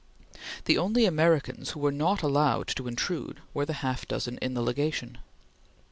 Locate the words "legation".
4.63-5.19